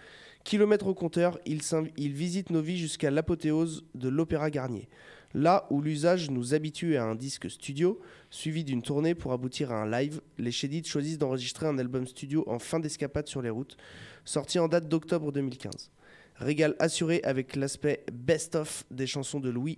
Kilomètre 0.43 0.87
au 0.87 0.95
compteur, 0.95 1.37
ils, 1.45 1.61
ils 1.97 2.13
visitent 2.13 2.49
nos 2.49 2.61
vies 2.61 2.77
jusqu'à 2.77 3.11
l'apothéose 3.11 3.83
de 3.93 4.09
l'Opéra 4.09 4.49
Garnier. 4.49 4.87
Là 5.33 5.67
où 5.69 5.81
l'usage 5.81 6.31
nous 6.31 6.55
habitue 6.55 6.97
à 6.97 7.03
un 7.03 7.13
disque 7.13 7.49
studio, 7.51 7.99
suivi 8.31 8.63
d'une 8.63 8.81
tournée 8.81 9.13
pour 9.13 9.31
aboutir 9.31 9.71
à 9.71 9.83
un 9.83 9.89
live, 9.89 10.21
les 10.39 10.51
Chédid 10.51 10.87
choisissent 10.87 11.19
d'enregistrer 11.19 11.67
un 11.67 11.77
album 11.77 12.07
studio 12.07 12.43
en 12.47 12.57
fin 12.57 12.79
d'escapade 12.79 13.27
sur 13.27 13.41
les 13.41 13.51
routes, 13.51 13.77
sorti 14.25 14.57
en 14.57 14.67
date 14.67 14.87
d'octobre 14.87 15.31
2015. 15.31 15.91
Régal 16.37 16.75
assuré 16.79 17.21
avec 17.23 17.55
l'aspect 17.55 18.03
best-of 18.11 18.85
des 18.89 19.05
chansons 19.05 19.39
de 19.39 19.49
Louis, 19.49 19.77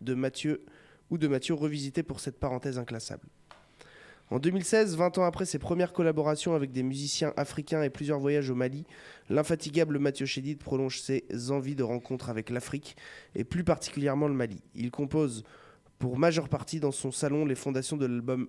de 0.00 0.14
Mathieu 0.14 0.64
ou 1.10 1.18
de 1.18 1.28
Mathieu 1.28 1.54
revisité 1.54 2.02
pour 2.02 2.18
cette 2.18 2.40
parenthèse 2.40 2.78
inclassable. 2.78 3.28
En 4.30 4.38
2016, 4.38 4.96
20 4.96 5.16
ans 5.18 5.24
après 5.24 5.46
ses 5.46 5.58
premières 5.58 5.94
collaborations 5.94 6.54
avec 6.54 6.70
des 6.70 6.82
musiciens 6.82 7.32
africains 7.38 7.82
et 7.82 7.88
plusieurs 7.88 8.18
voyages 8.18 8.50
au 8.50 8.54
Mali, 8.54 8.84
l'infatigable 9.30 9.98
Mathieu 9.98 10.26
Chédid 10.26 10.58
prolonge 10.58 11.00
ses 11.00 11.24
envies 11.50 11.74
de 11.74 11.82
rencontre 11.82 12.28
avec 12.28 12.50
l'Afrique 12.50 12.94
et 13.34 13.44
plus 13.44 13.64
particulièrement 13.64 14.28
le 14.28 14.34
Mali. 14.34 14.60
Il 14.74 14.90
compose 14.90 15.44
pour 15.98 16.18
majeure 16.18 16.50
partie 16.50 16.78
dans 16.78 16.92
son 16.92 17.10
salon 17.10 17.46
les 17.46 17.54
fondations 17.54 17.96
de 17.96 18.04
l'album 18.04 18.48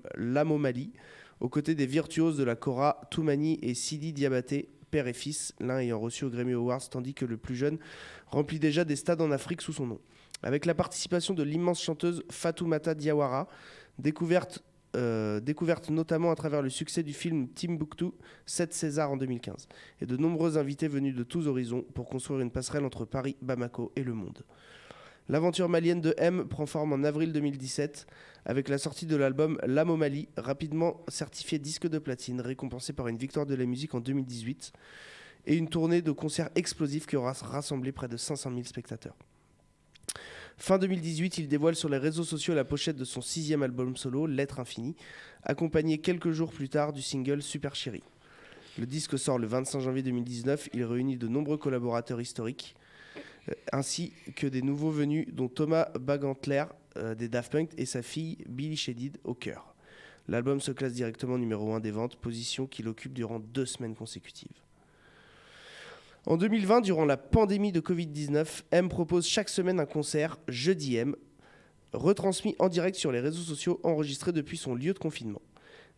au 0.51 0.57
Mali, 0.57 0.91
aux 1.39 1.47
côtés 1.47 1.75
des 1.75 1.85
virtuoses 1.85 2.35
de 2.35 2.43
la 2.43 2.57
Kora, 2.57 2.99
Toumani 3.09 3.57
et 3.61 3.73
Sidi 3.73 4.11
Diabaté, 4.11 4.67
père 4.91 5.07
et 5.07 5.13
fils, 5.13 5.53
l'un 5.61 5.79
ayant 5.79 5.99
reçu 5.99 6.25
au 6.25 6.29
Grammy 6.29 6.53
Awards, 6.53 6.89
tandis 6.89 7.13
que 7.13 7.23
le 7.23 7.37
plus 7.37 7.55
jeune 7.55 7.77
remplit 8.27 8.59
déjà 8.59 8.83
des 8.83 8.97
stades 8.97 9.21
en 9.21 9.31
Afrique 9.31 9.61
sous 9.61 9.71
son 9.71 9.87
nom. 9.87 9.99
Avec 10.43 10.65
la 10.65 10.73
participation 10.73 11.33
de 11.33 11.43
l'immense 11.43 11.81
chanteuse 11.81 12.23
Fatoumata 12.29 12.95
Diawara, 12.95 13.47
découverte, 13.97 14.63
euh, 14.95 15.39
découverte 15.39 15.89
notamment 15.89 16.31
à 16.31 16.35
travers 16.35 16.61
le 16.61 16.69
succès 16.69 17.03
du 17.03 17.13
film 17.13 17.47
Timbuktu, 17.49 18.11
7 18.45 18.73
César 18.73 19.11
en 19.11 19.17
2015, 19.17 19.67
et 20.01 20.05
de 20.05 20.17
nombreux 20.17 20.57
invités 20.57 20.87
venus 20.87 21.15
de 21.15 21.23
tous 21.23 21.47
horizons 21.47 21.85
pour 21.93 22.09
construire 22.09 22.41
une 22.41 22.51
passerelle 22.51 22.85
entre 22.85 23.05
Paris, 23.05 23.35
Bamako 23.41 23.91
et 23.95 24.03
le 24.03 24.13
monde. 24.13 24.43
L'aventure 25.29 25.69
malienne 25.69 26.01
de 26.01 26.15
M 26.17 26.47
prend 26.47 26.65
forme 26.65 26.91
en 26.91 27.03
avril 27.03 27.31
2017 27.31 28.07
avec 28.45 28.67
la 28.67 28.79
sortie 28.79 29.05
de 29.05 29.15
l'album 29.15 29.59
L'âme 29.63 29.91
au 29.91 29.99
rapidement 30.37 31.03
certifié 31.07 31.59
disque 31.59 31.87
de 31.87 31.99
platine, 31.99 32.41
récompensé 32.41 32.93
par 32.93 33.07
une 33.07 33.17
victoire 33.17 33.45
de 33.45 33.53
la 33.53 33.65
musique 33.65 33.93
en 33.93 33.99
2018, 33.99 34.73
et 35.45 35.55
une 35.55 35.69
tournée 35.69 36.01
de 36.01 36.11
concerts 36.11 36.49
explosifs 36.55 37.05
qui 37.05 37.15
aura 37.15 37.33
rassemblé 37.33 37.91
près 37.91 38.07
de 38.07 38.17
500 38.17 38.49
000 38.49 38.63
spectateurs. 38.63 39.15
Fin 40.61 40.77
2018, 40.77 41.37
il 41.37 41.47
dévoile 41.47 41.75
sur 41.75 41.87
les 41.87 41.97
réseaux 41.97 42.25
sociaux 42.25 42.53
la 42.53 42.65
pochette 42.65 42.97
de 42.97 43.05
son 43.05 43.21
sixième 43.21 43.63
album 43.63 43.95
solo, 43.95 44.27
L'être 44.27 44.59
infini, 44.59 44.97
accompagné 45.43 45.99
quelques 45.99 46.31
jours 46.31 46.51
plus 46.51 46.67
tard 46.67 46.91
du 46.91 47.01
single 47.01 47.41
Super 47.41 47.75
Chérie. 47.75 48.03
Le 48.77 48.85
disque 48.85 49.17
sort 49.17 49.39
le 49.39 49.47
25 49.47 49.79
janvier 49.79 50.03
2019, 50.03 50.69
il 50.73 50.83
réunit 50.83 51.15
de 51.15 51.29
nombreux 51.29 51.57
collaborateurs 51.57 52.19
historiques, 52.19 52.75
euh, 53.47 53.53
ainsi 53.71 54.11
que 54.35 54.47
des 54.47 54.61
nouveaux 54.61 54.91
venus, 54.91 55.27
dont 55.31 55.47
Thomas 55.47 55.87
Bagantler 55.97 56.65
euh, 56.97 57.15
des 57.15 57.29
Daft 57.29 57.53
Punk 57.53 57.69
et 57.77 57.85
sa 57.85 58.01
fille 58.01 58.37
Billy 58.49 58.75
Shedid 58.75 59.17
au 59.23 59.33
cœur. 59.33 59.73
L'album 60.27 60.59
se 60.59 60.73
classe 60.73 60.93
directement 60.93 61.37
numéro 61.37 61.73
1 61.73 61.79
des 61.79 61.91
ventes, 61.91 62.17
position 62.17 62.67
qu'il 62.67 62.89
occupe 62.89 63.13
durant 63.13 63.39
deux 63.39 63.65
semaines 63.65 63.95
consécutives. 63.95 64.61
En 66.25 66.35
2020, 66.35 66.81
durant 66.81 67.05
la 67.05 67.15
pandémie 67.15 67.71
de 67.71 67.79
Covid-19, 67.79 68.63
M 68.71 68.89
propose 68.89 69.25
chaque 69.25 69.47
semaine 69.47 69.79
un 69.79 69.85
concert, 69.85 70.37
Jeudi 70.49 70.97
M, 70.97 71.15
retransmis 71.93 72.55
en 72.59 72.67
direct 72.67 72.97
sur 72.97 73.13
les 73.13 73.21
réseaux 73.21 73.41
sociaux 73.41 73.79
enregistré 73.83 74.33
depuis 74.33 74.57
son 74.57 74.75
lieu 74.75 74.93
de 74.93 74.99
confinement. 74.99 75.41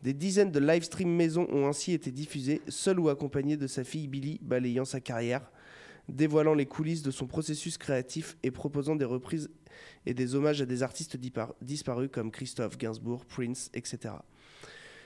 Des 0.04 0.14
dizaines 0.14 0.52
de 0.52 0.60
live 0.60 0.84
streams 0.84 1.16
maison 1.16 1.48
ont 1.52 1.68
ainsi 1.68 1.94
été 1.94 2.12
diffusés, 2.12 2.62
seul 2.68 3.00
ou 3.00 3.10
accompagné 3.10 3.58
de 3.58 3.66
sa 3.66 3.84
fille 3.84 4.08
Billy, 4.08 4.40
balayant 4.44 4.86
sa 4.86 5.00
carrière, 5.00 5.52
dévoilant 6.08 6.54
les 6.54 6.68
coulisses 6.68 7.02
de 7.02 7.12
son 7.12 7.26
processus 7.26 7.80
créatif 7.80 8.38
et 8.44 8.52
proposant 8.52 8.96
des 8.96 9.06
reprises 9.06 9.50
et 10.06 10.14
des 10.14 10.36
hommages 10.36 10.62
à 10.62 10.66
des 10.68 10.84
artistes 10.84 11.18
disparus 11.62 12.10
comme 12.12 12.30
Christophe 12.30 12.78
Gainsbourg, 12.78 13.26
Prince, 13.26 13.72
etc. 13.74 14.14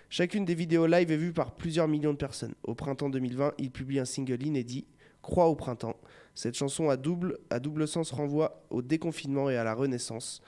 Chacune 0.10 0.46
des 0.46 0.56
vidéos 0.56 0.88
live 0.88 1.12
est 1.12 1.18
vue 1.18 1.34
par 1.34 1.56
plusieurs 1.56 1.88
millions 1.88 2.14
de 2.14 2.18
personnes. 2.18 2.54
Au 2.64 2.76
printemps 2.76 3.10
2020, 3.10 3.54
il 3.58 3.72
publie 3.72 4.00
un 4.00 4.06
single 4.06 4.44
inédit, 4.44 4.86
Croix 5.26 5.48
au 5.48 5.56
printemps. 5.56 5.98
Cette 6.36 6.54
chanson 6.54 6.88
à 6.88 6.98
double, 6.98 7.40
sens 7.88 8.12
renvoie 8.12 8.62
au 8.70 8.84
déconfinement 8.84 9.50
et 9.50 9.58
à 9.58 9.64
la 9.64 9.74
renaissance. 9.74 10.40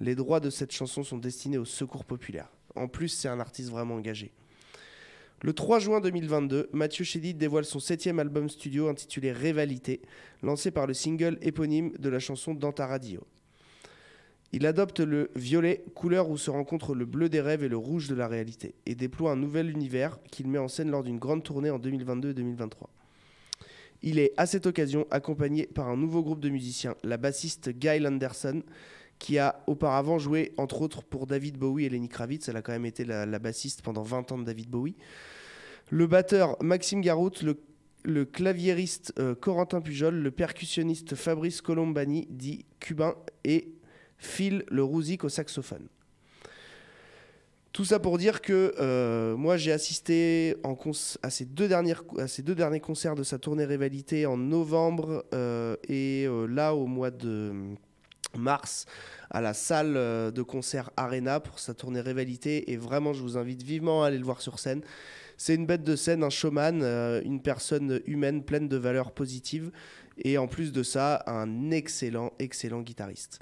Les 0.00 0.16
droits 0.16 0.40
de 0.40 0.50
cette 0.50 0.72
chanson 0.72 1.04
sont 1.04 1.18
destinés 1.18 1.58
au 1.58 1.64
secours 1.64 2.04
populaire. 2.04 2.50
En 2.74 2.88
plus, 2.88 3.06
c'est 3.06 3.28
un 3.28 3.38
artiste 3.38 3.70
vraiment 3.70 3.94
engagé. 3.94 4.32
Le 5.42 5.52
3 5.52 5.78
juin 5.78 6.00
2022, 6.00 6.70
Mathieu 6.72 7.04
Chédid 7.04 7.38
dévoile 7.38 7.64
son 7.64 7.78
septième 7.78 8.18
album 8.18 8.48
studio 8.48 8.88
intitulé 8.88 9.30
Rivalité, 9.30 10.02
lancé 10.42 10.72
par 10.72 10.88
le 10.88 10.94
single 10.94 11.38
éponyme 11.40 11.92
de 11.96 12.08
la 12.08 12.18
chanson 12.18 12.52
Dans 12.52 12.72
ta 12.72 12.88
radio. 12.88 13.24
Il 14.50 14.66
adopte 14.66 14.98
le 14.98 15.30
violet, 15.36 15.84
couleur 15.94 16.30
où 16.30 16.36
se 16.36 16.50
rencontrent 16.50 16.96
le 16.96 17.04
bleu 17.04 17.28
des 17.28 17.40
rêves 17.40 17.62
et 17.62 17.68
le 17.68 17.76
rouge 17.76 18.08
de 18.08 18.16
la 18.16 18.26
réalité, 18.26 18.74
et 18.86 18.96
déploie 18.96 19.30
un 19.30 19.36
nouvel 19.36 19.70
univers 19.70 20.18
qu'il 20.32 20.48
met 20.48 20.58
en 20.58 20.66
scène 20.66 20.90
lors 20.90 21.04
d'une 21.04 21.20
grande 21.20 21.44
tournée 21.44 21.70
en 21.70 21.78
2022 21.78 22.30
et 22.30 22.34
2023. 22.34 22.90
Il 24.08 24.20
est 24.20 24.32
à 24.36 24.46
cette 24.46 24.66
occasion 24.66 25.04
accompagné 25.10 25.66
par 25.66 25.88
un 25.88 25.96
nouveau 25.96 26.22
groupe 26.22 26.38
de 26.38 26.48
musiciens, 26.48 26.94
la 27.02 27.16
bassiste 27.16 27.70
Guy 27.70 27.98
Landerson, 27.98 28.62
qui 29.18 29.36
a 29.36 29.64
auparavant 29.66 30.16
joué 30.20 30.52
entre 30.58 30.80
autres 30.80 31.02
pour 31.02 31.26
David 31.26 31.58
Bowie 31.58 31.86
et 31.86 31.88
Lenny 31.88 32.08
Kravitz. 32.08 32.48
Elle 32.48 32.56
a 32.56 32.62
quand 32.62 32.70
même 32.70 32.86
été 32.86 33.04
la, 33.04 33.26
bassiste 33.40 33.82
pendant 33.82 34.02
20 34.02 34.30
ans 34.30 34.38
de 34.38 34.44
David 34.44 34.70
Bowie. 34.70 34.94
Le 35.90 36.06
batteur 36.06 36.56
Maxime 36.62 37.00
Garout, 37.00 37.42
le, 38.04 38.24
claviériste 38.24 39.12
euh, 39.18 39.34
Corentin 39.34 39.80
Pujol, 39.80 40.14
le 40.14 40.30
percussionniste 40.30 41.16
Fabrice 41.16 41.60
Colombani, 41.60 42.28
dit 42.30 42.64
cubain, 42.78 43.16
et 43.42 43.72
Phil 44.18 44.64
le 44.68 44.84
Rouzic 44.84 45.24
au 45.24 45.28
saxophone. 45.28 45.88
Tout 47.76 47.84
ça 47.84 47.98
pour 47.98 48.16
dire 48.16 48.40
que 48.40 48.74
euh, 48.80 49.36
moi 49.36 49.58
j'ai 49.58 49.70
assisté 49.70 50.56
à, 51.22 51.28
ces 51.28 51.44
deux 51.44 51.68
derniers 51.68 52.80
concerts 52.80 53.14
de 53.14 53.22
sa 53.22 53.38
tournée 53.38 53.66
Rivalité 53.66 54.24
en 54.24 54.38
novembre 54.38 55.26
euh, 55.34 55.76
et 55.86 56.24
euh, 56.26 56.46
là 56.46 56.74
au 56.74 56.86
mois 56.86 57.10
de 57.10 57.52
mars 58.34 58.86
à 59.28 59.42
la 59.42 59.52
salle 59.52 59.92
de 59.92 60.42
concert 60.42 60.88
Arena 60.96 61.38
pour 61.38 61.58
sa 61.58 61.74
tournée 61.74 62.00
Rivalité 62.00 62.72
et 62.72 62.78
vraiment 62.78 63.12
je 63.12 63.20
vous 63.20 63.36
invite 63.36 63.62
vivement 63.62 64.04
à 64.04 64.06
aller 64.06 64.18
le 64.18 64.24
voir 64.24 64.40
sur 64.40 64.58
scène. 64.58 64.80
C'est 65.36 65.54
une 65.54 65.66
bête 65.66 65.84
de 65.84 65.96
scène, 65.96 66.24
un 66.24 66.30
showman, 66.30 66.82
une 67.26 67.42
personne 67.42 68.00
humaine 68.06 68.42
pleine 68.42 68.68
de 68.68 68.78
valeurs 68.78 69.12
positives 69.12 69.70
et 70.16 70.38
en 70.38 70.48
plus 70.48 70.72
de 70.72 70.82
ça 70.82 71.22
un 71.26 71.70
excellent, 71.72 72.32
excellent 72.38 72.80
guitariste. 72.80 73.38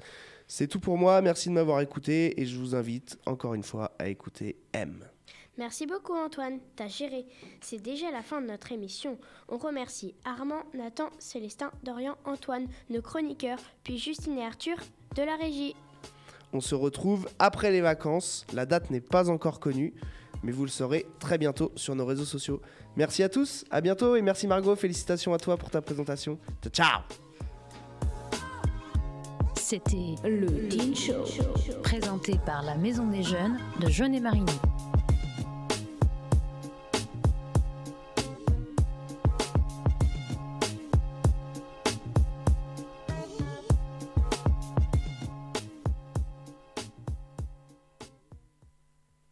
C'est 0.47 0.67
tout 0.67 0.79
pour 0.79 0.97
moi, 0.97 1.21
merci 1.21 1.49
de 1.49 1.53
m'avoir 1.53 1.81
écouté 1.81 2.39
et 2.39 2.45
je 2.45 2.57
vous 2.57 2.75
invite 2.75 3.17
encore 3.25 3.55
une 3.55 3.63
fois 3.63 3.91
à 3.97 4.07
écouter 4.09 4.57
M. 4.73 5.03
Merci 5.57 5.87
beaucoup 5.87 6.13
Antoine, 6.13 6.59
t'as 6.75 6.87
géré. 6.87 7.25
C'est 7.61 7.81
déjà 7.81 8.11
la 8.11 8.21
fin 8.21 8.41
de 8.41 8.47
notre 8.47 8.71
émission. 8.71 9.17
On 9.47 9.57
remercie 9.57 10.13
Armand, 10.25 10.63
Nathan, 10.73 11.09
Célestin, 11.17 11.71
Dorian, 11.83 12.17
Antoine, 12.25 12.67
nos 12.89 13.01
chroniqueurs, 13.01 13.59
puis 13.83 13.97
Justine 13.97 14.37
et 14.37 14.45
Arthur 14.45 14.77
de 15.15 15.23
la 15.23 15.35
régie. 15.35 15.75
On 16.53 16.61
se 16.61 16.75
retrouve 16.75 17.27
après 17.39 17.71
les 17.71 17.81
vacances, 17.81 18.45
la 18.53 18.65
date 18.65 18.91
n'est 18.91 19.01
pas 19.01 19.29
encore 19.29 19.59
connue, 19.59 19.93
mais 20.43 20.51
vous 20.51 20.63
le 20.63 20.69
saurez 20.69 21.05
très 21.19 21.37
bientôt 21.37 21.71
sur 21.75 21.95
nos 21.95 22.05
réseaux 22.05 22.25
sociaux. 22.25 22.61
Merci 22.97 23.23
à 23.23 23.29
tous, 23.29 23.65
à 23.71 23.81
bientôt 23.81 24.15
et 24.15 24.21
merci 24.21 24.47
Margot, 24.47 24.75
félicitations 24.75 25.33
à 25.33 25.37
toi 25.37 25.57
pour 25.57 25.69
ta 25.69 25.81
présentation. 25.81 26.37
Ciao 26.71 27.01
C'était 29.67 30.13
le 30.23 30.67
Teen 30.67 30.95
Show, 30.95 31.23
présenté 31.81 32.37
par 32.45 32.61
la 32.61 32.75
Maison 32.75 33.07
des 33.07 33.23
Jeunes 33.23 33.57
de 33.81 33.89
Jeunet 33.89 34.19
Marigny. 34.19 34.45